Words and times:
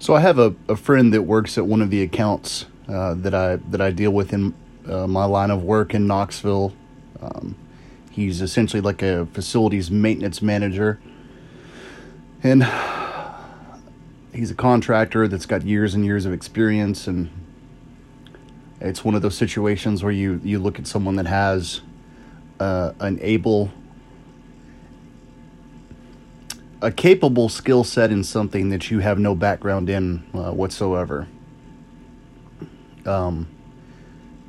So 0.00 0.14
I 0.14 0.20
have 0.20 0.38
a, 0.38 0.54
a 0.66 0.76
friend 0.76 1.12
that 1.12 1.22
works 1.24 1.58
at 1.58 1.66
one 1.66 1.82
of 1.82 1.90
the 1.90 2.00
accounts 2.00 2.64
uh, 2.88 3.12
that 3.18 3.34
I 3.34 3.56
that 3.56 3.82
I 3.82 3.90
deal 3.90 4.10
with 4.10 4.32
in 4.32 4.54
uh, 4.88 5.06
my 5.06 5.26
line 5.26 5.50
of 5.50 5.62
work 5.62 5.92
in 5.92 6.06
Knoxville. 6.06 6.72
Um, 7.20 7.54
he's 8.10 8.40
essentially 8.40 8.80
like 8.80 9.02
a 9.02 9.26
facilities 9.26 9.90
maintenance 9.90 10.40
manager, 10.40 10.98
and 12.42 12.66
he's 14.32 14.50
a 14.50 14.54
contractor 14.54 15.28
that's 15.28 15.44
got 15.44 15.66
years 15.66 15.94
and 15.94 16.02
years 16.02 16.24
of 16.24 16.32
experience. 16.32 17.06
And 17.06 17.28
it's 18.80 19.04
one 19.04 19.14
of 19.14 19.20
those 19.20 19.36
situations 19.36 20.02
where 20.02 20.12
you 20.12 20.40
you 20.42 20.60
look 20.60 20.78
at 20.78 20.86
someone 20.86 21.16
that 21.16 21.26
has 21.26 21.82
uh, 22.58 22.94
an 23.00 23.18
able 23.20 23.70
a 26.82 26.90
capable 26.90 27.48
skill 27.48 27.84
set 27.84 28.10
in 28.10 28.24
something 28.24 28.70
that 28.70 28.90
you 28.90 29.00
have 29.00 29.18
no 29.18 29.34
background 29.34 29.90
in 29.90 30.24
uh, 30.32 30.50
whatsoever. 30.52 31.28
Um, 33.04 33.48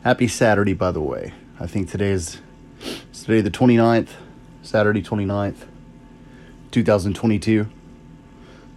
happy 0.04 0.28
Saturday, 0.28 0.74
by 0.74 0.92
the 0.92 1.02
way. 1.02 1.34
I 1.60 1.68
think 1.68 1.90
today 1.90 2.12
is 2.12 2.42
today 3.14 3.42
the 3.42 3.52
29th, 3.52 4.10
Saturday 4.62 5.02
29th, 5.02 5.66
2022. 6.72 7.68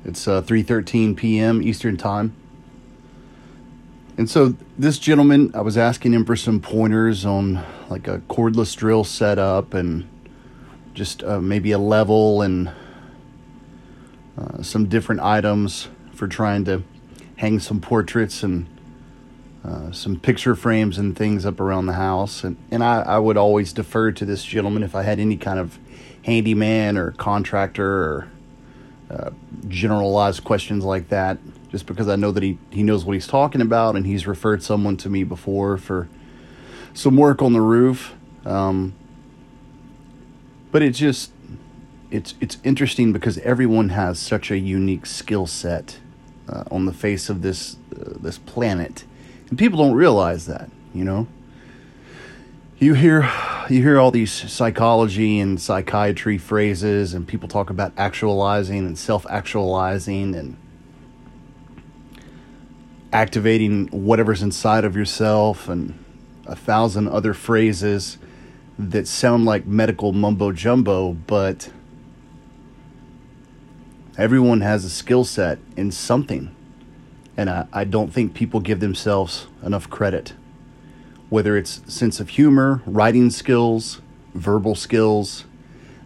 It's 0.05 0.29
uh, 0.29 0.43
3:13 0.43 1.17
p.m. 1.17 1.63
Eastern 1.63 1.97
Time. 1.97 2.35
And 4.17 4.29
so 4.31 4.55
this 4.79 4.99
gentleman, 4.99 5.51
I 5.55 5.61
was 5.63 5.77
asking 5.77 6.13
him 6.13 6.25
for 6.25 6.37
some 6.37 6.61
pointers 6.61 7.25
on 7.25 7.65
like 7.89 8.07
a 8.07 8.19
cordless 8.29 8.77
drill 8.77 9.03
setup 9.03 9.75
and 9.75 10.09
just 10.93 11.25
uh, 11.25 11.41
maybe 11.41 11.73
a 11.73 11.79
level 11.79 12.43
and 12.43 12.71
uh, 14.39 14.63
some 14.63 14.89
different 14.89 15.21
items 15.21 15.89
for 16.13 16.27
trying 16.29 16.65
to 16.65 16.83
hang 17.37 17.59
some 17.59 17.81
portraits 17.81 18.43
and 18.43 18.67
uh, 19.65 19.91
some 19.93 20.19
picture 20.19 20.55
frames 20.55 20.99
and 20.99 21.17
things 21.17 21.47
up 21.47 21.61
around 21.61 21.87
the 21.87 21.95
house. 21.95 22.45
And, 22.45 22.57
and 22.71 22.85
I, 22.85 23.03
I 23.03 23.19
would 23.19 23.37
always 23.37 23.73
defer 23.73 24.13
to 24.13 24.25
this 24.25 24.45
gentleman 24.45 24.83
if 24.83 24.95
I 24.95 25.03
had 25.03 25.19
any 25.19 25.37
kind 25.37 25.59
of 25.59 25.79
handyman 26.25 26.97
or 26.97 27.13
contractor 27.13 27.87
or 27.87 28.29
uh, 29.11 29.31
generalized 29.69 30.45
questions 30.45 30.85
like 30.85 31.09
that, 31.09 31.39
just 31.71 31.87
because 31.87 32.09
I 32.09 32.17
know 32.17 32.31
that 32.33 32.43
he, 32.43 32.59
he 32.71 32.83
knows 32.83 33.05
what 33.05 33.13
he's 33.13 33.27
talking 33.27 33.61
about 33.61 33.97
and 33.97 34.07
he's 34.07 34.27
referred 34.27 34.63
someone 34.63 34.97
to 34.99 35.09
me 35.09 35.25
before 35.25 35.77
for 35.79 36.09
some 36.93 37.17
work 37.17 37.43
on 37.43 37.53
the 37.53 37.61
roof. 37.61 38.15
Um, 38.45 38.95
but 40.71 40.83
it 40.83 40.91
just 40.91 41.31
it's 42.15 42.35
it's 42.41 42.59
interesting 42.63 43.13
because 43.13 43.39
everyone 43.39 43.89
has 43.89 44.21
such 44.21 44.53
a 44.53 44.57
unique 44.57 45.05
skill 45.05 45.49
set 45.49 45.99
uh, 46.49 46.63
on 46.71 46.87
the 46.87 46.93
face 46.93 47.29
of 47.29 47.43
this 47.43 47.77
uh, 47.93 48.15
this 48.21 48.39
planet, 48.39 49.05
and 49.51 49.59
people 49.59 49.79
don't 49.79 49.95
realize 49.95 50.47
that. 50.47 50.71
You 50.95 51.05
know, 51.05 51.27
you 52.79 52.95
hear 52.95 53.29
you 53.69 53.83
hear 53.83 53.99
all 53.99 54.13
these 54.13 54.31
psychology 54.33 55.41
and 55.41 55.61
psychiatry 55.61 56.39
phrases, 56.39 57.15
and 57.15 57.27
people 57.27 57.49
talk 57.49 57.69
about 57.69 57.93
actualizing 57.97 58.87
and 58.87 58.97
self 58.97 59.27
actualizing 59.29 60.37
and 60.37 60.57
activating 63.13 63.89
whatever's 63.89 64.41
inside 64.41 64.85
of 64.85 64.95
yourself, 64.95 65.69
and 65.69 65.99
a 66.47 66.55
thousand 66.55 67.09
other 67.09 67.35
phrases 67.35 68.19
that 68.79 69.09
sound 69.09 69.45
like 69.45 69.67
medical 69.67 70.13
mumbo 70.13 70.53
jumbo, 70.53 71.13
but 71.13 71.71
Everyone 74.17 74.61
has 74.61 74.85
a 74.85 74.91
skill 74.91 75.25
set 75.25 75.59
in 75.77 75.91
something. 75.91 76.55
And 77.37 77.51
I, 77.51 77.67
I 77.73 77.83
don't 77.83 78.13
think 78.13 78.33
people 78.33 78.61
give 78.61 78.79
themselves 78.79 79.49
enough 79.61 79.91
credit. 79.91 80.35
Whether 81.31 81.57
it's 81.57 81.83
sense 81.93 82.21
of 82.21 82.29
humor, 82.29 82.81
writing 82.87 83.29
skills, 83.31 84.01
verbal 84.33 84.77
skills, 84.77 85.47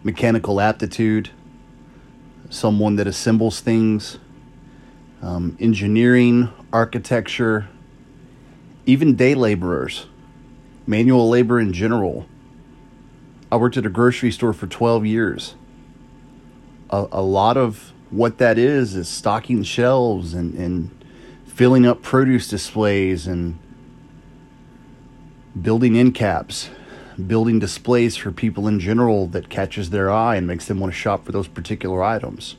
mechanical 0.03 0.59
aptitude, 0.59 1.29
someone 2.49 2.95
that 2.95 3.05
assembles 3.05 3.59
things, 3.59 4.17
um, 5.21 5.55
engineering, 5.59 6.49
architecture, 6.73 7.69
even 8.87 9.15
day 9.15 9.35
laborers, 9.35 10.07
manual 10.87 11.29
labor 11.29 11.59
in 11.59 11.73
general. 11.73 12.25
I 13.51 13.57
worked 13.57 13.77
at 13.77 13.85
a 13.85 13.89
grocery 13.89 14.31
store 14.31 14.53
for 14.53 14.65
12 14.65 15.05
years. 15.05 15.53
A, 16.89 17.05
a 17.11 17.21
lot 17.21 17.55
of 17.55 17.93
what 18.11 18.37
that 18.39 18.57
is 18.57 18.95
is 18.95 19.07
stocking 19.07 19.63
shelves 19.63 20.33
and, 20.33 20.53
and 20.55 21.05
filling 21.45 21.85
up 21.85 22.01
produce 22.01 22.47
displays 22.47 23.27
and 23.27 23.57
building 25.59 25.97
end 25.97 26.15
caps, 26.15 26.69
building 27.27 27.59
displays 27.59 28.15
for 28.15 28.31
people 28.31 28.67
in 28.67 28.79
general 28.79 29.27
that 29.27 29.49
catches 29.49 29.89
their 29.89 30.09
eye 30.09 30.35
and 30.35 30.47
makes 30.47 30.65
them 30.65 30.79
want 30.79 30.93
to 30.93 30.97
shop 30.97 31.25
for 31.25 31.31
those 31.31 31.47
particular 31.47 32.03
items. 32.03 32.55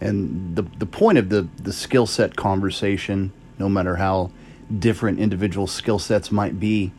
And 0.00 0.54
the 0.56 0.62
the 0.62 0.86
point 0.86 1.18
of 1.18 1.28
the, 1.28 1.48
the 1.56 1.72
skill 1.72 2.06
set 2.06 2.36
conversation, 2.36 3.32
no 3.58 3.68
matter 3.68 3.96
how 3.96 4.30
different 4.78 5.18
individual 5.18 5.66
skill 5.66 5.98
sets 5.98 6.30
might 6.30 6.58
be, 6.60 6.92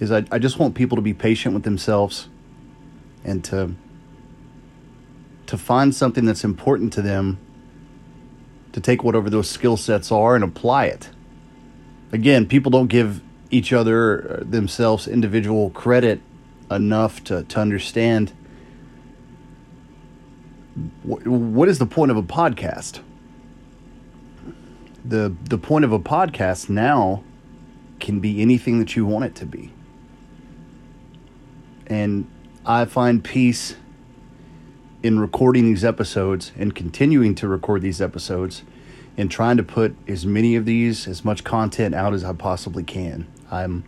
is 0.00 0.10
I, 0.10 0.24
I 0.30 0.38
just 0.38 0.58
want 0.58 0.74
people 0.74 0.96
to 0.96 1.02
be 1.02 1.14
patient 1.14 1.54
with 1.54 1.62
themselves 1.62 2.28
and 3.24 3.44
to 3.44 3.74
to 5.50 5.58
find 5.58 5.92
something 5.92 6.26
that's 6.26 6.44
important 6.44 6.92
to 6.92 7.02
them, 7.02 7.36
to 8.70 8.80
take 8.80 9.02
whatever 9.02 9.28
those 9.28 9.50
skill 9.50 9.76
sets 9.76 10.12
are 10.12 10.36
and 10.36 10.44
apply 10.44 10.84
it. 10.84 11.10
Again, 12.12 12.46
people 12.46 12.70
don't 12.70 12.86
give 12.86 13.20
each 13.50 13.72
other 13.72 14.30
uh, 14.30 14.44
themselves 14.44 15.08
individual 15.08 15.70
credit 15.70 16.20
enough 16.70 17.24
to, 17.24 17.42
to 17.42 17.58
understand 17.58 18.32
what 21.02 21.68
is 21.68 21.80
the 21.80 21.86
point 21.86 22.12
of 22.12 22.16
a 22.16 22.22
podcast? 22.22 23.00
The 25.04 25.34
the 25.48 25.58
point 25.58 25.84
of 25.84 25.92
a 25.92 25.98
podcast 25.98 26.70
now 26.70 27.24
can 27.98 28.20
be 28.20 28.40
anything 28.40 28.78
that 28.78 28.94
you 28.94 29.04
want 29.04 29.24
it 29.24 29.34
to 29.34 29.46
be. 29.46 29.72
And 31.88 32.30
I 32.64 32.84
find 32.84 33.24
peace 33.24 33.74
in 35.02 35.18
recording 35.18 35.64
these 35.64 35.84
episodes 35.84 36.52
and 36.58 36.74
continuing 36.74 37.34
to 37.34 37.48
record 37.48 37.82
these 37.82 38.00
episodes 38.00 38.62
and 39.16 39.30
trying 39.30 39.56
to 39.56 39.62
put 39.62 39.94
as 40.06 40.26
many 40.26 40.56
of 40.56 40.64
these 40.64 41.08
as 41.08 41.24
much 41.24 41.44
content 41.44 41.94
out 41.94 42.12
as 42.12 42.24
I 42.24 42.32
possibly 42.32 42.82
can. 42.82 43.26
I'm 43.50 43.84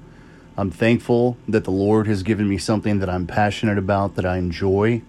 I'm 0.56 0.70
thankful 0.70 1.38
that 1.48 1.64
the 1.64 1.70
Lord 1.70 2.06
has 2.06 2.22
given 2.22 2.46
me 2.46 2.58
something 2.58 2.98
that 2.98 3.08
I'm 3.08 3.26
passionate 3.26 3.78
about 3.78 4.16
that 4.16 4.26
I 4.26 4.36
enjoy. 4.36 5.00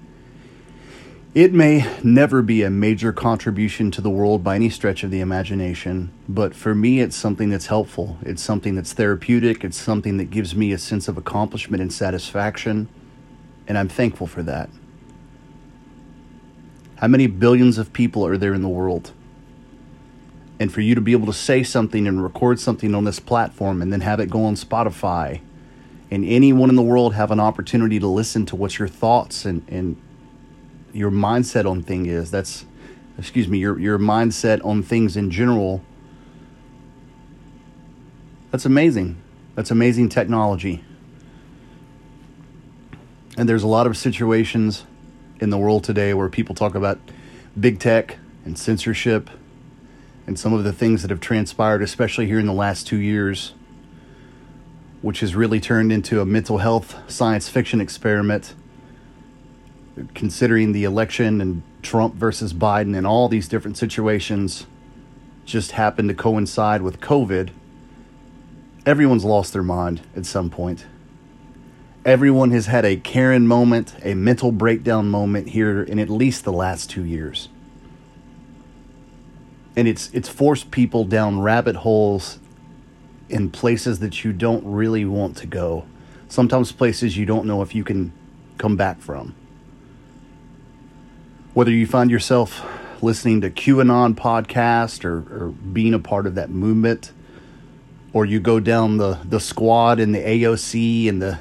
It 1.35 1.51
may 1.51 1.91
never 2.01 2.41
be 2.41 2.63
a 2.63 2.69
major 2.69 3.11
contribution 3.11 3.91
to 3.91 4.01
the 4.01 4.09
world 4.09 4.41
by 4.43 4.55
any 4.55 4.69
stretch 4.69 5.03
of 5.03 5.11
the 5.11 5.19
imagination, 5.19 6.13
but 6.29 6.55
for 6.55 6.73
me 6.73 7.01
it's 7.01 7.15
something 7.15 7.49
that's 7.49 7.65
helpful. 7.65 8.17
It's 8.21 8.41
something 8.41 8.75
that's 8.75 8.93
therapeutic, 8.93 9.65
it's 9.65 9.81
something 9.81 10.15
that 10.17 10.29
gives 10.29 10.55
me 10.55 10.71
a 10.71 10.77
sense 10.77 11.09
of 11.09 11.17
accomplishment 11.17 11.81
and 11.81 11.91
satisfaction, 11.91 12.87
and 13.67 13.77
I'm 13.77 13.89
thankful 13.89 14.27
for 14.27 14.43
that. 14.43 14.69
How 17.03 17.09
many 17.09 17.27
billions 17.27 17.77
of 17.77 17.91
people 17.91 18.25
are 18.25 18.37
there 18.37 18.53
in 18.53 18.61
the 18.61 18.69
world? 18.69 19.11
And 20.57 20.71
for 20.71 20.79
you 20.79 20.95
to 20.95 21.01
be 21.01 21.11
able 21.11 21.25
to 21.25 21.33
say 21.33 21.61
something 21.61 22.07
and 22.07 22.23
record 22.23 22.61
something 22.61 22.95
on 22.95 23.03
this 23.03 23.19
platform 23.19 23.81
and 23.81 23.91
then 23.91 23.99
have 23.99 24.21
it 24.21 24.29
go 24.29 24.45
on 24.45 24.55
Spotify 24.55 25.41
and 26.09 26.23
anyone 26.23 26.69
in 26.69 26.77
the 26.77 26.81
world 26.81 27.13
have 27.13 27.29
an 27.29 27.41
opportunity 27.41 27.99
to 27.99 28.07
listen 28.07 28.45
to 28.45 28.55
what 28.55 28.79
your 28.79 28.87
thoughts 28.87 29.43
and, 29.43 29.67
and 29.67 30.01
your 30.93 31.11
mindset 31.11 31.69
on 31.69 31.83
thing 31.83 32.05
is. 32.05 32.31
That's 32.31 32.65
excuse 33.17 33.49
me, 33.49 33.57
your 33.57 33.77
your 33.77 33.99
mindset 33.99 34.63
on 34.63 34.81
things 34.81 35.17
in 35.17 35.29
general. 35.29 35.83
That's 38.49 38.63
amazing. 38.63 39.21
That's 39.55 39.71
amazing 39.71 40.07
technology. 40.07 40.85
And 43.35 43.49
there's 43.49 43.63
a 43.63 43.67
lot 43.67 43.87
of 43.87 43.97
situations 43.97 44.85
in 45.43 45.49
the 45.49 45.57
world 45.57 45.83
today 45.83 46.13
where 46.13 46.29
people 46.29 46.55
talk 46.55 46.73
about 46.73 46.99
big 47.59 47.79
tech 47.79 48.17
and 48.45 48.57
censorship 48.57 49.29
and 50.25 50.39
some 50.39 50.53
of 50.53 50.63
the 50.63 50.71
things 50.71 51.01
that 51.01 51.11
have 51.11 51.19
transpired, 51.19 51.81
especially 51.81 52.25
here 52.25 52.39
in 52.39 52.45
the 52.45 52.53
last 52.53 52.87
two 52.87 52.97
years, 52.97 53.53
which 55.01 55.19
has 55.19 55.35
really 55.35 55.59
turned 55.59 55.91
into 55.91 56.21
a 56.21 56.25
mental 56.25 56.59
health 56.59 56.95
science 57.11 57.49
fiction 57.49 57.81
experiment, 57.81 58.55
considering 60.15 60.71
the 60.71 60.85
election 60.85 61.41
and 61.41 61.61
Trump 61.81 62.15
versus 62.15 62.53
Biden 62.53 62.97
and 62.97 63.05
all 63.05 63.27
these 63.27 63.49
different 63.49 63.77
situations 63.77 64.65
just 65.45 65.73
happened 65.73 66.07
to 66.07 66.15
coincide 66.15 66.81
with 66.81 67.01
COVID. 67.01 67.49
Everyone's 68.85 69.25
lost 69.25 69.51
their 69.51 69.63
mind 69.63 70.01
at 70.15 70.25
some 70.25 70.49
point. 70.49 70.85
Everyone 72.05 72.51
has 72.51 72.65
had 72.65 72.85
a 72.85 72.97
Karen 72.97 73.47
moment, 73.47 73.95
a 74.03 74.13
mental 74.13 74.51
breakdown 74.51 75.09
moment 75.09 75.49
here 75.49 75.81
in 75.83 75.99
at 75.99 76.09
least 76.09 76.43
the 76.43 76.51
last 76.51 76.89
two 76.89 77.05
years. 77.05 77.49
and 79.75 79.87
it's 79.87 80.09
it's 80.13 80.29
forced 80.29 80.71
people 80.71 81.03
down 81.05 81.39
rabbit 81.39 81.77
holes 81.77 82.39
in 83.29 83.49
places 83.49 83.99
that 83.99 84.23
you 84.23 84.33
don't 84.33 84.63
really 84.65 85.05
want 85.05 85.37
to 85.37 85.47
go. 85.47 85.85
Sometimes 86.27 86.71
places 86.71 87.17
you 87.17 87.25
don't 87.25 87.45
know 87.45 87.61
if 87.61 87.73
you 87.73 87.83
can 87.83 88.11
come 88.57 88.75
back 88.75 88.99
from. 89.01 89.35
Whether 91.53 91.71
you 91.71 91.87
find 91.87 92.11
yourself 92.11 92.65
listening 93.01 93.41
to 93.41 93.49
QAnon 93.49 94.15
podcast 94.15 95.05
or, 95.05 95.17
or 95.45 95.49
being 95.49 95.93
a 95.93 95.99
part 95.99 96.25
of 96.25 96.35
that 96.35 96.49
movement, 96.49 97.11
or 98.11 98.25
you 98.25 98.39
go 98.39 98.59
down 98.59 98.97
the, 98.97 99.19
the 99.25 99.39
squad 99.39 99.99
in 99.99 100.11
the 100.11 100.19
AOC 100.19 101.09
and 101.09 101.21
the 101.21 101.39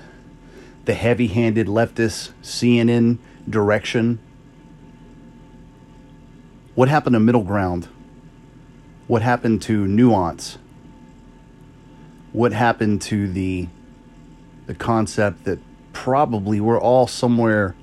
the 0.85 0.95
heavy 0.95 1.29
handed 1.29 1.67
leftist 1.67 2.33
CNN 2.43 3.19
direction. 3.49 4.19
What 6.75 6.89
happened 6.89 7.15
to 7.15 7.21
middle 7.21 7.45
ground? 7.45 7.89
What 9.07 9.23
happened 9.23 9.63
to 9.63 9.87
nuance? 9.87 10.59
What 12.33 12.53
happened 12.53 13.03
to 13.03 13.31
the 13.31 13.69
the 14.67 14.75
concept 14.75 15.45
that 15.45 15.59
probably 15.93 16.61
we're 16.61 16.81
all 16.81 17.07
somewhere 17.07 17.75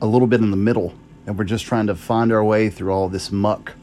a 0.00 0.06
little 0.06 0.26
bit 0.26 0.40
in 0.40 0.50
the 0.50 0.56
middle 0.56 0.94
and 1.26 1.36
we're 1.38 1.44
just 1.44 1.66
trying 1.66 1.86
to 1.86 1.94
find 1.94 2.32
our 2.32 2.42
way 2.42 2.70
through 2.70 2.90
all 2.90 3.08
this 3.08 3.30
muck? 3.30 3.74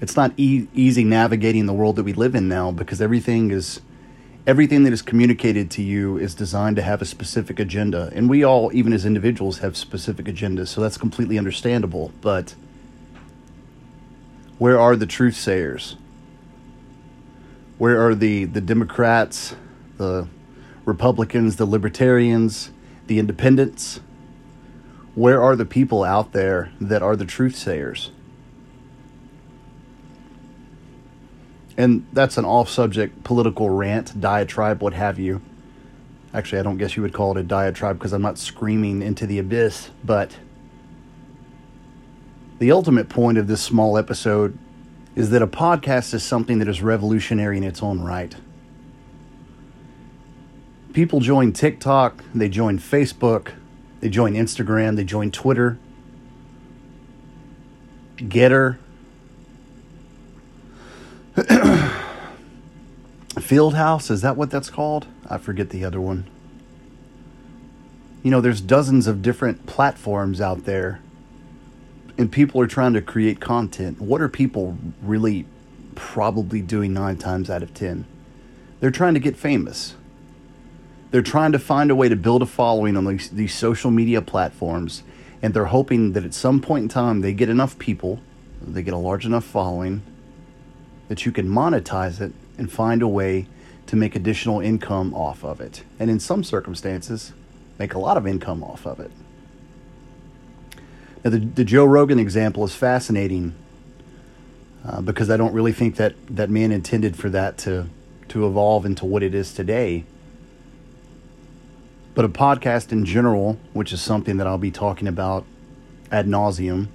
It's 0.00 0.16
not 0.16 0.32
e- 0.36 0.68
easy 0.72 1.04
navigating 1.04 1.66
the 1.66 1.72
world 1.72 1.96
that 1.96 2.04
we 2.04 2.12
live 2.12 2.34
in 2.34 2.48
now 2.48 2.70
because 2.70 3.02
everything 3.02 3.50
is 3.50 3.80
everything 4.46 4.84
that 4.84 4.92
is 4.92 5.02
communicated 5.02 5.70
to 5.72 5.82
you 5.82 6.16
is 6.16 6.34
designed 6.34 6.76
to 6.76 6.82
have 6.82 7.02
a 7.02 7.04
specific 7.04 7.60
agenda. 7.60 8.10
And 8.14 8.28
we 8.28 8.44
all, 8.44 8.70
even 8.72 8.92
as 8.92 9.04
individuals, 9.04 9.58
have 9.58 9.76
specific 9.76 10.26
agendas. 10.26 10.68
So 10.68 10.80
that's 10.80 10.96
completely 10.96 11.38
understandable. 11.38 12.12
But 12.20 12.54
where 14.58 14.78
are 14.78 14.96
the 14.96 15.06
truth 15.06 15.36
sayers? 15.36 15.96
Where 17.78 18.06
are 18.06 18.14
the, 18.14 18.44
the 18.44 18.60
Democrats, 18.60 19.56
the 19.96 20.28
Republicans, 20.84 21.56
the 21.56 21.66
Libertarians, 21.66 22.70
the 23.06 23.18
Independents? 23.18 24.00
Where 25.14 25.42
are 25.42 25.56
the 25.56 25.64
people 25.64 26.04
out 26.04 26.32
there 26.32 26.72
that 26.80 27.02
are 27.02 27.16
the 27.16 27.24
truth 27.24 27.56
sayers? 27.56 28.10
And 31.80 32.06
that's 32.12 32.36
an 32.36 32.44
off 32.44 32.68
subject 32.68 33.24
political 33.24 33.70
rant, 33.70 34.20
diatribe, 34.20 34.82
what 34.82 34.92
have 34.92 35.18
you. 35.18 35.40
Actually, 36.34 36.58
I 36.58 36.62
don't 36.62 36.76
guess 36.76 36.94
you 36.94 37.02
would 37.02 37.14
call 37.14 37.34
it 37.34 37.40
a 37.40 37.42
diatribe 37.42 37.98
because 37.98 38.12
I'm 38.12 38.20
not 38.20 38.36
screaming 38.36 39.00
into 39.00 39.26
the 39.26 39.38
abyss, 39.38 39.88
but 40.04 40.36
the 42.58 42.70
ultimate 42.70 43.08
point 43.08 43.38
of 43.38 43.46
this 43.46 43.62
small 43.62 43.96
episode 43.96 44.58
is 45.16 45.30
that 45.30 45.40
a 45.40 45.46
podcast 45.46 46.12
is 46.12 46.22
something 46.22 46.58
that 46.58 46.68
is 46.68 46.82
revolutionary 46.82 47.56
in 47.56 47.64
its 47.64 47.82
own 47.82 48.02
right. 48.02 48.36
People 50.92 51.20
join 51.20 51.50
TikTok, 51.50 52.22
they 52.34 52.50
join 52.50 52.78
Facebook, 52.78 53.52
they 54.00 54.10
join 54.10 54.34
Instagram, 54.34 54.96
they 54.96 55.04
join 55.04 55.30
Twitter, 55.30 55.78
Gettr, 61.48 61.90
Fieldhouse, 63.36 64.10
is 64.10 64.20
that 64.22 64.36
what 64.36 64.50
that's 64.50 64.68
called? 64.68 65.06
I 65.28 65.38
forget 65.38 65.70
the 65.70 65.84
other 65.84 66.00
one. 66.00 66.28
You 68.22 68.30
know, 68.30 68.40
there's 68.40 68.60
dozens 68.60 69.06
of 69.06 69.22
different 69.22 69.66
platforms 69.66 70.40
out 70.40 70.64
there, 70.64 71.00
and 72.18 72.30
people 72.30 72.60
are 72.60 72.66
trying 72.66 72.92
to 72.92 73.00
create 73.00 73.40
content. 73.40 74.00
What 74.00 74.20
are 74.20 74.28
people 74.28 74.76
really 75.02 75.46
probably 75.94 76.60
doing 76.60 76.92
nine 76.92 77.16
times 77.16 77.48
out 77.48 77.62
of 77.62 77.72
ten? 77.72 78.04
They're 78.80 78.90
trying 78.90 79.14
to 79.14 79.20
get 79.20 79.36
famous. 79.36 79.94
They're 81.10 81.22
trying 81.22 81.52
to 81.52 81.58
find 81.58 81.90
a 81.90 81.94
way 81.94 82.08
to 82.08 82.16
build 82.16 82.42
a 82.42 82.46
following 82.46 82.96
on 82.96 83.06
these, 83.06 83.30
these 83.30 83.54
social 83.54 83.90
media 83.90 84.20
platforms, 84.20 85.02
and 85.40 85.54
they're 85.54 85.64
hoping 85.66 86.12
that 86.12 86.24
at 86.24 86.34
some 86.34 86.60
point 86.60 86.82
in 86.82 86.88
time 86.88 87.20
they 87.20 87.32
get 87.32 87.48
enough 87.48 87.78
people, 87.78 88.20
they 88.60 88.82
get 88.82 88.92
a 88.94 88.98
large 88.98 89.24
enough 89.24 89.44
following, 89.44 90.02
that 91.10 91.26
you 91.26 91.32
can 91.32 91.48
monetize 91.48 92.20
it 92.20 92.32
and 92.56 92.70
find 92.70 93.02
a 93.02 93.08
way 93.08 93.44
to 93.84 93.96
make 93.96 94.14
additional 94.14 94.60
income 94.60 95.12
off 95.12 95.42
of 95.42 95.60
it. 95.60 95.82
And 95.98 96.08
in 96.08 96.20
some 96.20 96.44
circumstances, 96.44 97.32
make 97.80 97.94
a 97.94 97.98
lot 97.98 98.16
of 98.16 98.28
income 98.28 98.62
off 98.62 98.86
of 98.86 99.00
it. 99.00 99.10
Now, 101.24 101.30
the, 101.30 101.40
the 101.40 101.64
Joe 101.64 101.84
Rogan 101.84 102.20
example 102.20 102.62
is 102.62 102.76
fascinating 102.76 103.56
uh, 104.86 105.00
because 105.00 105.30
I 105.30 105.36
don't 105.36 105.52
really 105.52 105.72
think 105.72 105.96
that 105.96 106.14
that 106.28 106.48
man 106.48 106.70
intended 106.70 107.16
for 107.16 107.28
that 107.28 107.58
to, 107.58 107.86
to 108.28 108.46
evolve 108.46 108.86
into 108.86 109.04
what 109.04 109.24
it 109.24 109.34
is 109.34 109.52
today. 109.52 110.04
But 112.14 112.24
a 112.24 112.28
podcast 112.28 112.92
in 112.92 113.04
general, 113.04 113.58
which 113.72 113.92
is 113.92 114.00
something 114.00 114.36
that 114.36 114.46
I'll 114.46 114.58
be 114.58 114.70
talking 114.70 115.08
about 115.08 115.44
ad 116.12 116.28
nauseum, 116.28 116.86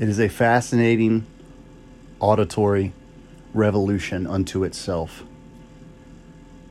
it 0.00 0.08
is 0.08 0.18
a 0.18 0.28
fascinating 0.28 1.24
auditory 2.20 2.92
revolution 3.52 4.26
unto 4.26 4.64
itself. 4.64 5.24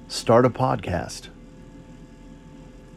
Start 0.07 0.45
a 0.45 0.49
podcast. 0.49 1.29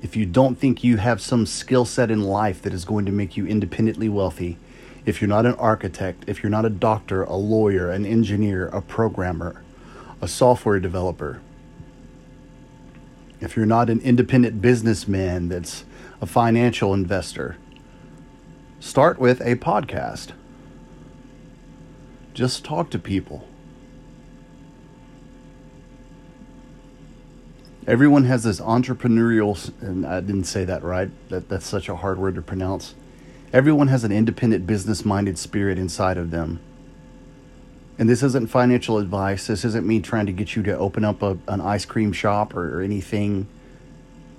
If 0.02 0.14
you 0.14 0.26
don't 0.26 0.56
think 0.56 0.84
you 0.84 0.98
have 0.98 1.20
some 1.20 1.46
skill 1.46 1.84
set 1.84 2.10
in 2.10 2.22
life 2.22 2.62
that 2.62 2.72
is 2.72 2.84
going 2.84 3.06
to 3.06 3.12
make 3.12 3.36
you 3.36 3.46
independently 3.46 4.08
wealthy, 4.08 4.58
if 5.04 5.20
you're 5.20 5.28
not 5.28 5.46
an 5.46 5.54
architect, 5.54 6.24
if 6.26 6.42
you're 6.42 6.50
not 6.50 6.64
a 6.64 6.70
doctor, 6.70 7.22
a 7.24 7.34
lawyer, 7.34 7.90
an 7.90 8.04
engineer, 8.04 8.68
a 8.68 8.82
programmer, 8.82 9.64
a 10.20 10.28
software 10.28 10.78
developer, 10.78 11.40
if 13.40 13.56
you're 13.56 13.66
not 13.66 13.88
an 13.88 14.00
independent 14.00 14.60
businessman 14.60 15.48
that's 15.48 15.84
a 16.20 16.26
financial 16.26 16.92
investor, 16.92 17.56
start 18.80 19.18
with 19.18 19.40
a 19.40 19.56
podcast. 19.56 20.32
Just 22.38 22.64
talk 22.64 22.88
to 22.90 23.00
people. 23.00 23.44
Everyone 27.84 28.26
has 28.26 28.44
this 28.44 28.60
entrepreneurial, 28.60 29.72
and 29.82 30.06
I 30.06 30.20
didn't 30.20 30.44
say 30.44 30.64
that 30.64 30.84
right. 30.84 31.10
That 31.30 31.48
that's 31.48 31.66
such 31.66 31.88
a 31.88 31.96
hard 31.96 32.16
word 32.16 32.36
to 32.36 32.42
pronounce. 32.42 32.94
Everyone 33.52 33.88
has 33.88 34.04
an 34.04 34.12
independent, 34.12 34.68
business-minded 34.68 35.36
spirit 35.36 35.80
inside 35.80 36.16
of 36.16 36.30
them. 36.30 36.60
And 37.98 38.08
this 38.08 38.22
isn't 38.22 38.50
financial 38.50 38.98
advice. 38.98 39.48
This 39.48 39.64
isn't 39.64 39.84
me 39.84 39.98
trying 39.98 40.26
to 40.26 40.32
get 40.32 40.54
you 40.54 40.62
to 40.62 40.78
open 40.78 41.04
up 41.04 41.22
a, 41.22 41.38
an 41.48 41.60
ice 41.60 41.86
cream 41.86 42.12
shop 42.12 42.54
or, 42.54 42.78
or 42.78 42.82
anything 42.82 43.48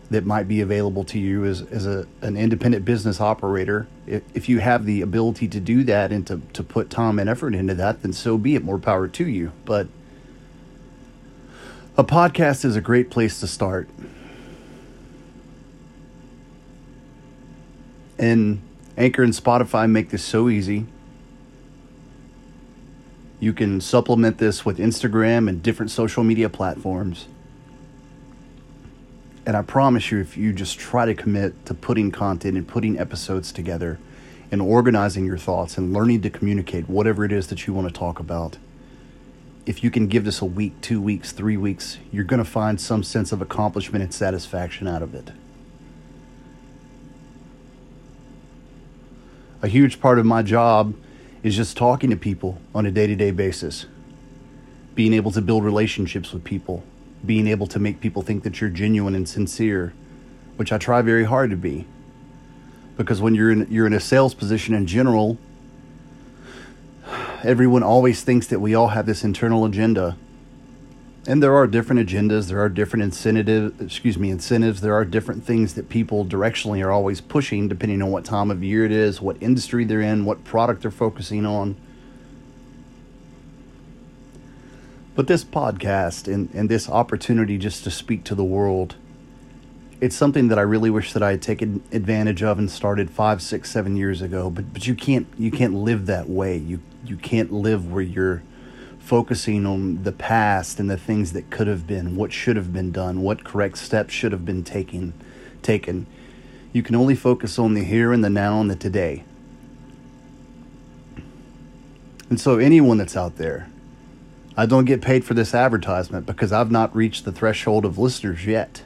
that 0.09 0.25
might 0.25 0.47
be 0.47 0.61
available 0.61 1.03
to 1.03 1.19
you 1.19 1.45
as, 1.45 1.61
as 1.61 1.85
a, 1.85 2.07
an 2.21 2.35
independent 2.35 2.83
business 2.83 3.21
operator. 3.21 3.87
If, 4.07 4.23
if 4.33 4.49
you 4.49 4.59
have 4.59 4.85
the 4.85 5.01
ability 5.01 5.47
to 5.49 5.59
do 5.59 5.83
that 5.83 6.11
and 6.11 6.25
to, 6.27 6.41
to 6.53 6.63
put 6.63 6.89
time 6.89 7.19
and 7.19 7.29
effort 7.29 7.53
into 7.53 7.75
that, 7.75 8.01
then 8.01 8.13
so 8.13 8.37
be 8.37 8.55
it. 8.55 8.63
More 8.63 8.79
power 8.79 9.07
to 9.07 9.27
you. 9.27 9.51
But 9.65 9.87
a 11.95 12.03
podcast 12.03 12.65
is 12.65 12.75
a 12.75 12.81
great 12.81 13.09
place 13.11 13.39
to 13.39 13.47
start. 13.47 13.87
And 18.17 18.61
Anchor 18.97 19.23
and 19.23 19.33
Spotify 19.33 19.89
make 19.89 20.09
this 20.09 20.23
so 20.23 20.49
easy. 20.49 20.85
You 23.39 23.53
can 23.53 23.79
supplement 23.79 24.37
this 24.39 24.65
with 24.65 24.79
Instagram 24.79 25.47
and 25.47 25.63
different 25.63 25.91
social 25.91 26.23
media 26.23 26.49
platforms. 26.49 27.27
And 29.49 29.57
I 29.57 29.63
promise 29.63 30.11
you, 30.11 30.19
if 30.19 30.37
you 30.37 30.53
just 30.53 30.77
try 30.77 31.07
to 31.07 31.15
commit 31.15 31.65
to 31.65 31.73
putting 31.73 32.11
content 32.11 32.55
and 32.55 32.67
putting 32.67 32.99
episodes 32.99 33.51
together 33.51 33.97
and 34.51 34.61
organizing 34.61 35.25
your 35.25 35.39
thoughts 35.39 35.75
and 35.75 35.91
learning 35.91 36.21
to 36.21 36.29
communicate 36.29 36.87
whatever 36.87 37.25
it 37.25 37.31
is 37.31 37.47
that 37.47 37.65
you 37.65 37.73
want 37.73 37.87
to 37.87 37.91
talk 37.91 38.19
about, 38.19 38.59
if 39.65 39.83
you 39.83 39.89
can 39.89 40.05
give 40.05 40.23
this 40.23 40.39
a 40.39 40.45
week, 40.45 40.79
two 40.81 41.01
weeks, 41.01 41.31
three 41.31 41.57
weeks, 41.57 41.97
you're 42.11 42.25
going 42.25 42.37
to 42.37 42.47
find 42.47 42.79
some 42.79 43.01
sense 43.01 43.31
of 43.31 43.41
accomplishment 43.41 44.03
and 44.03 44.13
satisfaction 44.13 44.87
out 44.87 45.01
of 45.01 45.15
it. 45.15 45.31
A 49.63 49.67
huge 49.67 49.99
part 49.99 50.19
of 50.19 50.27
my 50.27 50.43
job 50.43 50.93
is 51.41 51.55
just 51.55 51.75
talking 51.75 52.11
to 52.11 52.15
people 52.15 52.61
on 52.75 52.85
a 52.85 52.91
day 52.91 53.07
to 53.07 53.15
day 53.15 53.31
basis, 53.31 53.87
being 54.93 55.11
able 55.11 55.31
to 55.31 55.41
build 55.41 55.63
relationships 55.63 56.31
with 56.33 56.43
people, 56.43 56.83
being 57.25 57.47
able 57.47 57.67
to 57.67 57.79
make 57.79 57.99
people 57.99 58.21
think 58.21 58.43
that 58.43 58.61
you're 58.61 58.69
genuine 58.69 59.15
and 59.15 59.27
sincere, 59.27 59.93
which 60.55 60.71
I 60.71 60.77
try 60.77 61.01
very 61.01 61.25
hard 61.25 61.49
to 61.49 61.55
be. 61.55 61.85
Because 62.97 63.21
when 63.21 63.35
you're 63.35 63.51
in 63.51 63.67
you're 63.69 63.87
in 63.87 63.93
a 63.93 63.99
sales 63.99 64.33
position 64.33 64.73
in 64.73 64.85
general, 64.85 65.37
everyone 67.43 67.83
always 67.83 68.21
thinks 68.23 68.47
that 68.47 68.59
we 68.59 68.75
all 68.75 68.89
have 68.89 69.05
this 69.05 69.23
internal 69.23 69.65
agenda 69.65 70.17
and 71.27 71.43
there 71.43 71.55
are 71.55 71.67
different 71.67 72.07
agendas 72.07 72.47
there 72.47 72.59
are 72.59 72.69
different 72.69 73.03
incentive 73.03 73.79
excuse 73.81 74.17
me 74.17 74.29
incentives 74.29 74.81
there 74.81 74.93
are 74.93 75.05
different 75.05 75.43
things 75.43 75.75
that 75.75 75.87
people 75.89 76.25
directionally 76.25 76.83
are 76.83 76.91
always 76.91 77.21
pushing 77.21 77.67
depending 77.67 78.01
on 78.01 78.11
what 78.11 78.25
time 78.25 78.51
of 78.51 78.63
year 78.63 78.85
it 78.85 78.91
is 78.91 79.21
what 79.21 79.37
industry 79.41 79.85
they're 79.85 80.01
in 80.01 80.25
what 80.25 80.43
product 80.43 80.81
they're 80.81 80.91
focusing 80.91 81.45
on 81.45 81.75
but 85.19 85.27
this 85.27 85.43
podcast 85.43 86.33
and, 86.33 86.49
and 86.53 86.69
this 86.69 86.87
opportunity 86.87 87.57
just 87.57 87.83
to 87.83 87.91
speak 87.91 88.23
to 88.23 88.33
the 88.33 88.43
world 88.45 88.95
it's 89.99 90.15
something 90.15 90.47
that 90.47 90.57
I 90.57 90.61
really 90.61 90.89
wish 90.89 91.11
that 91.11 91.21
I 91.21 91.31
had 91.31 91.41
taken 91.41 91.83
advantage 91.91 92.41
of 92.41 92.57
and 92.57 92.71
started 92.71 93.09
five, 93.09 93.41
six, 93.41 93.69
seven 93.69 93.97
years 93.97 94.21
ago. 94.21 94.49
But 94.49 94.71
but 94.71 94.87
you 94.87 94.95
can't 94.95 95.27
you 95.37 95.51
can't 95.51 95.73
live 95.73 96.05
that 96.05 96.29
way. 96.29 96.55
You 96.55 96.79
you 97.03 97.17
can't 97.17 97.51
live 97.51 97.91
where 97.91 98.01
you're 98.01 98.41
focusing 98.99 99.65
on 99.65 100.03
the 100.03 100.13
past 100.13 100.79
and 100.79 100.89
the 100.89 100.95
things 100.95 101.33
that 101.33 101.49
could 101.49 101.67
have 101.67 101.85
been, 101.85 102.15
what 102.15 102.31
should 102.31 102.55
have 102.55 102.71
been 102.71 102.93
done, 102.93 103.21
what 103.21 103.43
correct 103.43 103.77
steps 103.77 104.13
should 104.13 104.31
have 104.31 104.45
been 104.45 104.63
taken 104.63 105.13
taken. 105.61 106.07
You 106.71 106.81
can 106.81 106.95
only 106.95 107.15
focus 107.15 107.59
on 107.59 107.73
the 107.73 107.83
here 107.83 108.13
and 108.13 108.23
the 108.23 108.29
now 108.29 108.61
and 108.61 108.71
the 108.71 108.77
today. 108.77 109.25
And 112.29 112.39
so 112.39 112.57
anyone 112.57 112.97
that's 112.97 113.17
out 113.17 113.35
there, 113.35 113.69
I 114.59 114.65
don't 114.65 114.83
get 114.83 115.01
paid 115.01 115.23
for 115.23 115.33
this 115.33 115.55
advertisement 115.55 116.25
because 116.25 116.51
I've 116.51 116.69
not 116.69 116.93
reached 116.93 117.23
the 117.23 117.31
threshold 117.31 117.85
of 117.85 117.97
listeners 117.97 118.45
yet 118.45 118.83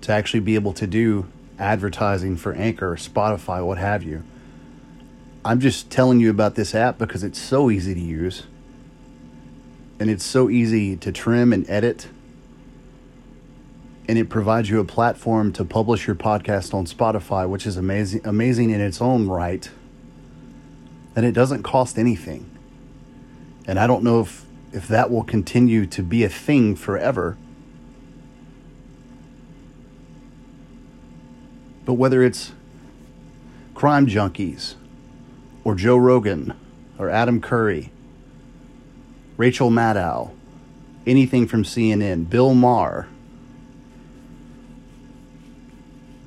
to 0.00 0.10
actually 0.10 0.40
be 0.40 0.56
able 0.56 0.72
to 0.72 0.88
do 0.88 1.28
advertising 1.56 2.36
for 2.36 2.52
Anchor, 2.54 2.96
Spotify, 2.96 3.64
what 3.64 3.78
have 3.78 4.02
you. 4.02 4.24
I'm 5.44 5.60
just 5.60 5.88
telling 5.88 6.18
you 6.18 6.30
about 6.30 6.56
this 6.56 6.74
app 6.74 6.98
because 6.98 7.22
it's 7.22 7.38
so 7.38 7.70
easy 7.70 7.94
to 7.94 8.00
use 8.00 8.42
and 10.00 10.10
it's 10.10 10.24
so 10.24 10.50
easy 10.50 10.96
to 10.96 11.12
trim 11.12 11.52
and 11.52 11.64
edit. 11.70 12.08
And 14.08 14.18
it 14.18 14.28
provides 14.28 14.68
you 14.68 14.80
a 14.80 14.84
platform 14.84 15.52
to 15.52 15.64
publish 15.64 16.08
your 16.08 16.16
podcast 16.16 16.74
on 16.74 16.86
Spotify, 16.86 17.48
which 17.48 17.68
is 17.68 17.76
amazing 17.76 18.22
amazing 18.24 18.70
in 18.70 18.80
its 18.80 19.00
own 19.00 19.28
right. 19.28 19.70
And 21.14 21.24
it 21.24 21.36
doesn't 21.36 21.62
cost 21.62 22.00
anything. 22.00 22.50
And 23.64 23.78
I 23.78 23.86
don't 23.86 24.02
know 24.02 24.22
if 24.22 24.47
if 24.72 24.88
that 24.88 25.10
will 25.10 25.24
continue 25.24 25.86
to 25.86 26.02
be 26.02 26.24
a 26.24 26.28
thing 26.28 26.76
forever. 26.76 27.36
But 31.84 31.94
whether 31.94 32.22
it's 32.22 32.52
crime 33.74 34.06
junkies 34.06 34.74
or 35.64 35.74
Joe 35.74 35.96
Rogan 35.96 36.54
or 36.98 37.08
Adam 37.08 37.40
Curry 37.40 37.90
Rachel 39.38 39.70
Maddow, 39.70 40.32
anything 41.06 41.46
from 41.46 41.62
CNN, 41.62 42.28
Bill 42.28 42.54
Maher, 42.54 43.06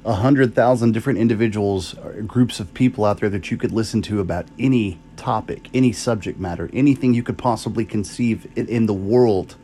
a 0.04 0.16
hundred 0.16 0.56
thousand 0.56 0.94
different 0.94 1.20
individuals, 1.20 1.98
uh, 1.98 2.22
groups 2.26 2.60
of 2.60 2.74
people 2.74 3.06
out 3.06 3.20
there 3.20 3.30
that 3.30 3.52
you 3.52 3.58
could 3.58 3.72
listen 3.72 4.02
to 4.02 4.20
about 4.20 4.46
any 4.58 5.00
topic, 5.16 5.70
any 5.74 5.92
subject 5.92 6.40
matter, 6.40 6.70
anything 6.74 7.14
you 7.14 7.22
could 7.22 7.38
possibly 7.38 7.86
conceive 7.86 8.52
in, 8.56 8.68
in 8.68 8.86
the 8.88 8.94
world. 8.94 9.56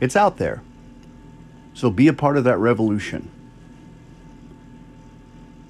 It's 0.00 0.16
out 0.16 0.38
there. 0.38 0.62
So 1.74 1.90
be 1.90 2.08
a 2.08 2.12
part 2.12 2.36
of 2.36 2.44
that 2.44 2.58
revolution. 2.58 3.30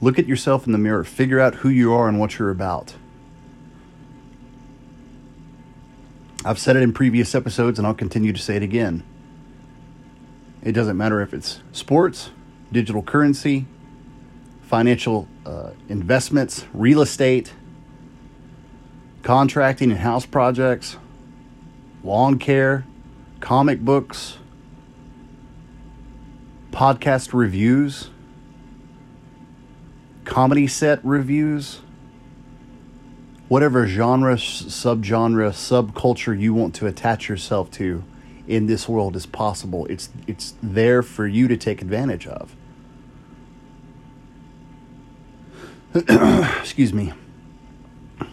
Look 0.00 0.18
at 0.18 0.26
yourself 0.26 0.66
in 0.66 0.72
the 0.72 0.78
mirror, 0.78 1.04
figure 1.04 1.40
out 1.40 1.56
who 1.56 1.68
you 1.68 1.92
are 1.92 2.08
and 2.08 2.18
what 2.18 2.38
you're 2.38 2.50
about. 2.50 2.94
I've 6.46 6.58
said 6.58 6.76
it 6.76 6.82
in 6.82 6.92
previous 6.92 7.34
episodes 7.34 7.78
and 7.78 7.86
I'll 7.86 7.94
continue 7.94 8.32
to 8.32 8.40
say 8.40 8.56
it 8.56 8.62
again. 8.62 9.02
It 10.62 10.72
doesn't 10.72 10.96
matter 10.96 11.20
if 11.20 11.32
it's 11.32 11.60
sports, 11.72 12.30
digital 12.70 13.02
currency, 13.02 13.66
financial 14.66 15.28
uh, 15.46 15.70
investments, 15.88 16.64
real 16.72 17.00
estate, 17.00 17.52
contracting 19.22 19.90
and 19.90 20.00
house 20.00 20.26
projects, 20.26 20.96
lawn 22.02 22.38
care, 22.38 22.84
comic 23.40 23.80
books, 23.80 24.38
podcast 26.70 27.32
reviews, 27.32 28.10
comedy 30.24 30.66
set 30.66 31.04
reviews 31.04 31.80
whatever 33.48 33.86
genre, 33.86 34.34
subgenre, 34.34 35.50
subculture 35.50 36.38
you 36.38 36.54
want 36.54 36.74
to 36.74 36.86
attach 36.86 37.28
yourself 37.28 37.70
to 37.70 38.02
in 38.46 38.66
this 38.66 38.88
world 38.88 39.16
is 39.16 39.26
possible. 39.26 39.86
It's 39.86 40.08
it's 40.26 40.54
there 40.62 41.02
for 41.02 41.26
you 41.26 41.48
to 41.48 41.56
take 41.56 41.80
advantage 41.82 42.26
of. 42.26 42.56
Excuse 46.60 46.92
me. 46.92 47.12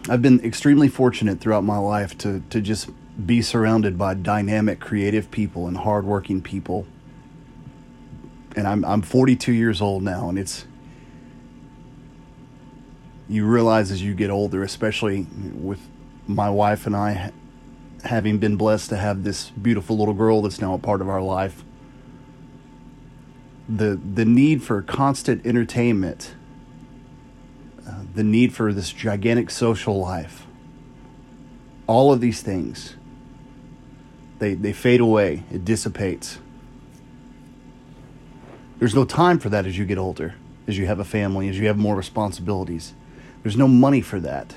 I've 0.08 0.20
been 0.20 0.44
extremely 0.44 0.88
fortunate 0.88 1.38
throughout 1.38 1.62
my 1.62 1.78
life 1.78 2.18
to 2.18 2.42
to 2.50 2.60
just 2.60 2.90
be 3.24 3.40
surrounded 3.40 3.96
by 3.96 4.14
dynamic, 4.14 4.80
creative 4.80 5.30
people 5.30 5.68
and 5.68 5.76
hardworking 5.76 6.42
people. 6.42 6.88
And 8.56 8.66
I'm 8.66 8.84
I'm 8.84 9.00
42 9.00 9.52
years 9.52 9.80
old 9.80 10.02
now, 10.02 10.28
and 10.28 10.40
it's 10.40 10.66
you 13.28 13.46
realize 13.46 13.92
as 13.92 14.02
you 14.02 14.14
get 14.14 14.30
older, 14.30 14.64
especially 14.64 15.28
with 15.54 15.78
my 16.26 16.50
wife 16.50 16.84
and 16.84 16.96
I 16.96 17.30
having 18.02 18.38
been 18.38 18.56
blessed 18.56 18.88
to 18.88 18.96
have 18.96 19.22
this 19.22 19.50
beautiful 19.50 19.96
little 19.96 20.14
girl 20.14 20.42
that's 20.42 20.60
now 20.60 20.74
a 20.74 20.78
part 20.78 21.00
of 21.00 21.08
our 21.08 21.22
life, 21.22 21.62
the 23.68 24.00
the 24.14 24.24
need 24.24 24.64
for 24.64 24.82
constant 24.82 25.46
entertainment, 25.46 26.34
uh, 27.86 28.02
the 28.14 28.24
need 28.24 28.54
for 28.54 28.72
this 28.72 28.92
gigantic 28.92 29.50
social 29.50 29.98
life, 29.98 30.46
all 31.86 32.12
of 32.12 32.20
these 32.20 32.42
things, 32.42 32.96
they 34.38 34.54
they 34.54 34.72
fade 34.72 35.00
away. 35.00 35.44
It 35.50 35.64
dissipates. 35.64 36.38
There's 38.78 38.94
no 38.94 39.04
time 39.04 39.38
for 39.38 39.48
that 39.48 39.66
as 39.66 39.78
you 39.78 39.84
get 39.84 39.98
older, 39.98 40.34
as 40.66 40.76
you 40.76 40.86
have 40.86 40.98
a 40.98 41.04
family, 41.04 41.48
as 41.48 41.58
you 41.58 41.68
have 41.68 41.76
more 41.76 41.94
responsibilities. 41.94 42.94
There's 43.42 43.56
no 43.56 43.68
money 43.68 44.00
for 44.00 44.18
that. 44.20 44.56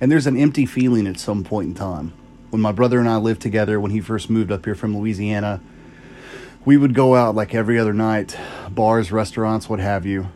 And 0.00 0.12
there's 0.12 0.26
an 0.26 0.36
empty 0.36 0.66
feeling 0.66 1.06
at 1.06 1.18
some 1.18 1.42
point 1.42 1.68
in 1.68 1.74
time. 1.74 2.12
When 2.50 2.62
my 2.62 2.72
brother 2.72 3.00
and 3.00 3.08
I 3.08 3.16
lived 3.16 3.42
together, 3.42 3.80
when 3.80 3.90
he 3.90 4.00
first 4.00 4.30
moved 4.30 4.52
up 4.52 4.64
here 4.64 4.74
from 4.74 4.96
Louisiana, 4.96 5.60
we 6.64 6.76
would 6.76 6.94
go 6.94 7.14
out 7.14 7.34
like 7.34 7.54
every 7.54 7.78
other 7.78 7.92
night, 7.92 8.36
bars, 8.70 9.10
restaurants, 9.10 9.68
what 9.68 9.80
have 9.80 10.06
you. 10.06 10.28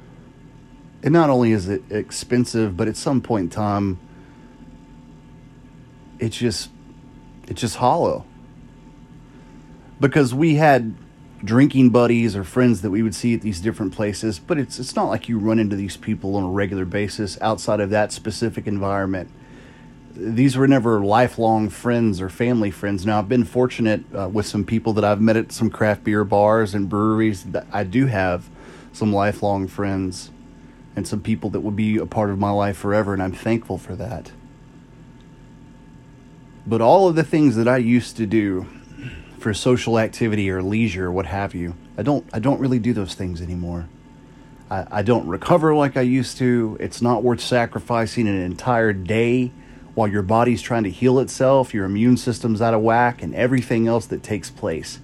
And 1.03 1.13
not 1.13 1.31
only 1.31 1.53
is 1.53 1.69
it 1.69 1.83
expensive, 1.91 2.77
but 2.77 2.89
at 2.89 2.97
some 2.97 3.21
point 3.21 3.45
in 3.45 3.51
time, 3.51 3.99
it's 6.19 6.37
just, 6.37 6.71
it's 7.49 7.61
just 7.61 7.77
hollow. 7.77 8.25
Because 9.99 10.35
we 10.35 10.57
had 10.57 10.95
drinking 11.43 11.89
buddies 11.91 12.37
or 12.37 12.45
friends 12.45 12.83
that 12.83 12.91
we 12.91 13.03
would 13.03 13.15
see 13.15 13.35
at 13.35 13.41
these 13.41 13.61
different 13.61 13.95
places, 13.95 14.39
but 14.39 14.59
it's 14.59 14.79
it's 14.79 14.95
not 14.95 15.09
like 15.09 15.29
you 15.29 15.39
run 15.39 15.59
into 15.59 15.77
these 15.77 15.97
people 15.97 16.37
on 16.37 16.45
a 16.45 16.51
regular 16.51 16.85
basis 16.85 17.41
outside 17.41 17.81
of 17.81 17.91
that 17.91 18.13
specific 18.13 18.67
environment. 18.67 19.31
These 20.15 20.57
were 20.57 20.69
never 20.69 21.01
lifelong 21.01 21.71
friends 21.71 22.21
or 22.21 22.29
family 22.29 22.71
friends. 22.71 23.07
Now 23.07 23.19
I've 23.19 23.29
been 23.29 23.45
fortunate 23.45 24.03
uh, 24.15 24.29
with 24.29 24.45
some 24.45 24.65
people 24.65 24.93
that 24.95 25.05
I've 25.05 25.21
met 25.21 25.37
at 25.37 25.53
some 25.53 25.71
craft 25.71 26.05
beer 26.05 26.25
bars 26.25 26.75
and 26.75 26.89
breweries 26.89 27.45
that 27.45 27.67
I 27.73 27.85
do 27.85 28.07
have 28.07 28.51
some 28.93 29.13
lifelong 29.13 29.67
friends 29.67 30.31
and 30.97 31.07
some 31.07 31.21
people 31.21 31.51
that 31.51 31.61
will 31.61 31.71
be 31.71 31.97
a 31.97 32.07
part 32.07 32.31
of 32.31 32.39
my 32.39 32.51
life 32.51 32.77
forever 32.77 33.13
and 33.13 33.23
I'm 33.23 33.33
thankful 33.33 33.79
for 33.79 33.95
that. 33.97 34.33
But 36.67 36.81
all 36.81 37.09
of 37.09 37.17
the 37.17 37.25
things 37.25 37.57
that 37.57 37.67
I 37.67 37.79
used 37.79 38.17
to 38.19 38.27
do 38.27 38.67
for 39.41 39.55
social 39.55 39.99
activity 39.99 40.51
or 40.51 40.63
leisure 40.63 41.07
or 41.07 41.13
what 41.13 41.27
have 41.27 41.55
you. 41.55 41.75
I 41.97 42.03
don't 42.03 42.29
I 42.33 42.39
don't 42.39 42.61
really 42.61 42.79
do 42.79 42.93
those 42.93 43.15
things 43.15 43.41
anymore. 43.41 43.89
I, 44.71 44.87
I 44.91 45.03
don't 45.03 45.27
recover 45.27 45.75
like 45.75 45.97
I 45.97 46.03
used 46.03 46.39
to. 46.39 46.77
It's 46.79 47.03
not 47.03 47.23
worth 47.23 47.41
sacrificing 47.41 48.29
an 48.29 48.41
entire 48.41 48.93
day 48.93 49.53
while 49.95 50.09
your 50.09 50.23
body's 50.23 50.63
trying 50.63 50.85
to 50.85 50.91
heal 50.91 51.19
itself, 51.19 51.75
your 51.75 51.85
immune 51.85 52.17
system's 52.17 52.63
out 52.63 52.75
of 52.75 52.81
whack, 52.81 53.23
and 53.23 53.35
everything 53.35 53.89
else 53.89 54.07
that 54.07 54.23
takes 54.23 54.49
place. 54.49 55.01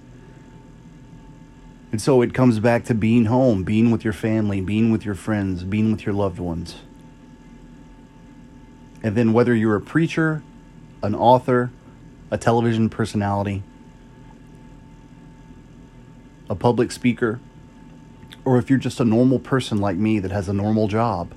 And 1.91 2.01
so 2.01 2.21
it 2.21 2.33
comes 2.33 2.59
back 2.59 2.83
to 2.85 2.93
being 2.93 3.25
home, 3.25 3.63
being 3.63 3.91
with 3.91 4.03
your 4.03 4.13
family, 4.13 4.59
being 4.59 4.91
with 4.91 5.05
your 5.05 5.15
friends, 5.15 5.63
being 5.63 5.91
with 5.91 6.05
your 6.05 6.13
loved 6.13 6.39
ones. 6.39 6.75
And 9.03 9.15
then 9.15 9.31
whether 9.31 9.55
you're 9.55 9.75
a 9.75 9.81
preacher, 9.81 10.43
an 11.01 11.15
author, 11.15 11.71
a 12.29 12.37
television 12.37 12.89
personality, 12.89 13.63
a 16.49 16.55
public 16.55 16.91
speaker, 16.91 17.39
or 18.43 18.57
if 18.57 18.69
you're 18.69 18.79
just 18.79 18.99
a 18.99 19.05
normal 19.05 19.39
person 19.39 19.77
like 19.77 19.97
me 19.97 20.19
that 20.19 20.31
has 20.31 20.49
a 20.49 20.53
normal 20.53 20.87
job. 20.87 21.33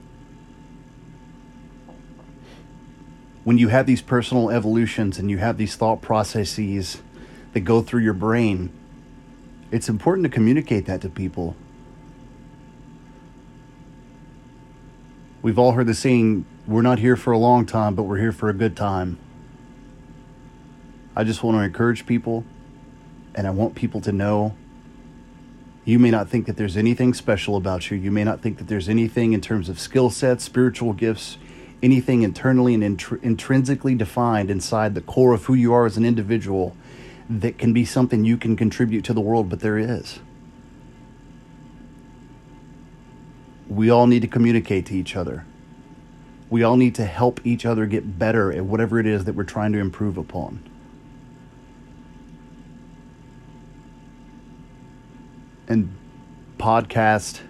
When 3.44 3.58
you 3.58 3.68
have 3.68 3.86
these 3.86 4.02
personal 4.02 4.50
evolutions 4.50 5.18
and 5.18 5.30
you 5.30 5.38
have 5.38 5.56
these 5.56 5.74
thought 5.74 6.02
processes 6.02 7.02
that 7.52 7.60
go 7.60 7.82
through 7.82 8.02
your 8.02 8.14
brain, 8.14 8.72
It's 9.70 9.88
important 9.88 10.24
to 10.24 10.30
communicate 10.30 10.86
that 10.86 11.00
to 11.02 11.08
people. 11.08 11.54
We've 15.42 15.58
all 15.58 15.72
heard 15.72 15.86
the 15.86 15.94
saying, 15.94 16.44
we're 16.66 16.82
not 16.82 16.98
here 16.98 17.16
for 17.16 17.32
a 17.32 17.38
long 17.38 17.66
time, 17.66 17.94
but 17.94 18.02
we're 18.02 18.18
here 18.18 18.32
for 18.32 18.48
a 18.48 18.52
good 18.52 18.76
time. 18.76 19.18
I 21.16 21.24
just 21.24 21.42
want 21.42 21.56
to 21.56 21.62
encourage 21.62 22.04
people, 22.06 22.44
and 23.34 23.46
I 23.46 23.50
want 23.50 23.74
people 23.74 24.00
to 24.02 24.12
know 24.12 24.54
you 25.84 25.98
may 25.98 26.10
not 26.10 26.28
think 26.28 26.46
that 26.46 26.56
there's 26.56 26.76
anything 26.76 27.14
special 27.14 27.56
about 27.56 27.90
you. 27.90 27.96
You 27.96 28.10
may 28.10 28.22
not 28.22 28.40
think 28.40 28.58
that 28.58 28.68
there's 28.68 28.88
anything 28.88 29.32
in 29.32 29.40
terms 29.40 29.68
of 29.68 29.80
skill 29.80 30.10
sets, 30.10 30.44
spiritual 30.44 30.92
gifts, 30.92 31.38
anything 31.82 32.22
internally 32.22 32.74
and 32.74 32.82
intr- 32.82 33.22
intrinsically 33.22 33.94
defined 33.94 34.50
inside 34.50 34.94
the 34.94 35.00
core 35.00 35.32
of 35.32 35.46
who 35.46 35.54
you 35.54 35.72
are 35.72 35.86
as 35.86 35.96
an 35.96 36.04
individual 36.04 36.76
that 37.30 37.58
can 37.58 37.72
be 37.72 37.84
something 37.84 38.24
you 38.24 38.36
can 38.36 38.56
contribute 38.56 39.04
to 39.04 39.12
the 39.12 39.20
world, 39.20 39.48
but 39.48 39.60
there 39.60 39.78
is. 39.78 40.18
We 43.68 43.88
all 43.88 44.08
need 44.08 44.22
to 44.22 44.28
communicate 44.28 44.86
to 44.86 44.96
each 44.96 45.14
other. 45.14 45.46
We 46.50 46.64
all 46.64 46.76
need 46.76 46.96
to 46.96 47.04
help 47.04 47.40
each 47.46 47.64
other 47.64 47.86
get 47.86 48.18
better 48.18 48.52
at 48.52 48.64
whatever 48.64 48.98
it 48.98 49.06
is 49.06 49.24
that 49.26 49.36
we're 49.36 49.44
trying 49.44 49.72
to 49.72 49.78
improve 49.78 50.18
upon. 50.18 50.68
And 55.68 55.96
podcast, 56.58 57.42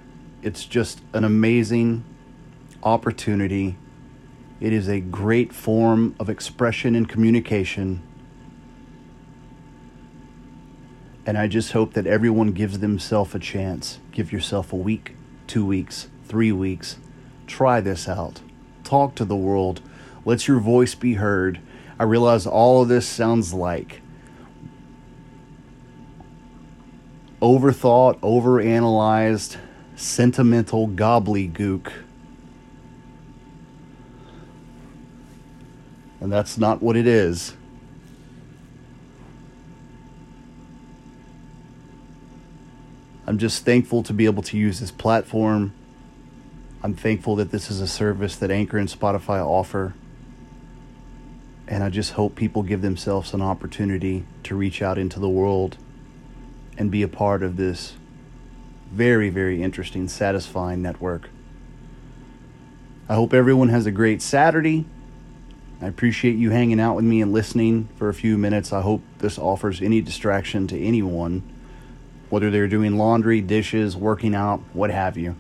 it's 0.43 0.67
just 0.67 1.01
an 1.15 1.25
amazing 1.25 2.05
opportunity. 2.83 3.77
It 4.61 4.75
is 4.75 4.89
a 4.89 5.01
great 5.01 5.55
form 5.55 6.15
of 6.21 6.29
expression 6.29 6.95
and 6.95 7.09
communication. 7.09 8.03
And 11.27 11.37
I 11.37 11.47
just 11.47 11.73
hope 11.73 11.93
that 11.95 12.07
everyone 12.07 12.53
gives 12.53 12.79
themselves 12.79 13.35
a 13.35 13.39
chance. 13.39 13.99
Give 14.13 14.33
yourself 14.33 14.73
a 14.73 14.77
week, 14.77 15.15
two 15.47 15.65
weeks, 15.65 16.09
three 16.25 16.53
weeks. 16.53 16.97
Try 17.47 17.81
this 17.81 18.09
out. 18.09 18.41
Talk 18.85 19.15
to 19.17 19.25
the 19.25 19.37
world. 19.37 19.81
Let 20.25 20.49
your 20.49 20.61
voice 20.61 20.95
be 20.95 21.15
heard. 21.15 21.61
I 21.99 22.05
realize 22.05 22.47
all 22.47 22.83
of 22.83 22.89
this 22.89 23.07
sounds 23.07 23.53
like 23.53 24.01
overthought, 27.41 28.21
overanalyzed, 28.21 29.57
sentimental 29.97 30.89
gobbledygook. 30.89 31.93
And 36.21 36.31
that's 36.31 36.59
not 36.59 36.83
what 36.83 36.97
it 36.97 37.07
is. 37.07 37.55
I'm 43.31 43.39
just 43.39 43.65
thankful 43.65 44.03
to 44.03 44.13
be 44.13 44.25
able 44.25 44.43
to 44.43 44.59
use 44.59 44.81
this 44.81 44.91
platform. 44.91 45.73
I'm 46.83 46.95
thankful 46.95 47.37
that 47.37 47.53
this 47.53 47.71
is 47.71 47.81
a 47.81 47.87
service 47.87 48.35
that 48.35 48.51
Anchor 48.51 48.77
and 48.77 48.89
Spotify 48.89 49.39
offer. 49.39 49.95
And 51.69 51.85
I 51.85 51.91
just 51.91 52.15
hope 52.15 52.35
people 52.35 52.65
give 52.65 52.83
themselves 52.83 53.33
an 53.33 53.41
opportunity 53.41 54.25
to 54.43 54.57
reach 54.57 54.83
out 54.83 54.99
into 54.99 55.21
the 55.21 55.29
world 55.29 55.77
and 56.77 56.91
be 56.91 57.05
a 57.05 57.09
part 57.09 57.45
of 57.45 57.57
this 57.57 57.93
very, 58.91 59.31
very 59.31 59.63
interesting, 59.63 60.09
satisfying 60.09 60.83
network. 60.83 61.31
I 63.09 63.15
hope 63.15 63.33
everyone 63.33 63.69
has 63.69 63.87
a 63.87 63.93
great 63.93 64.23
Saturday. 64.23 64.87
I 65.81 65.87
appreciate 65.87 66.35
you 66.35 66.51
hanging 66.51 66.81
out 66.81 66.97
with 66.97 67.05
me 67.05 67.23
and 67.23 67.33
listening 67.33 67.91
for 67.95 68.09
a 68.09 68.15
few 68.15 68.37
minutes. 68.37 68.73
I 68.73 68.81
hope 68.81 69.03
this 69.19 69.39
offers 69.39 69.81
any 69.81 70.01
distraction 70.01 70.67
to 70.67 70.77
anyone, 70.77 71.45
whether 72.31 72.51
they're 72.51 72.69
doing 72.69 72.97
laundry, 72.97 73.41
dishes, 73.41 73.97
working 73.97 74.35
out, 74.35 74.61
what 74.73 74.91
have 74.91 75.17
you. 75.17 75.37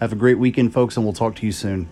Have 0.00 0.12
a 0.12 0.16
great 0.16 0.38
weekend, 0.38 0.72
folks, 0.72 0.96
and 0.96 1.04
we'll 1.06 1.12
talk 1.12 1.36
to 1.36 1.46
you 1.46 1.52
soon. 1.52 1.88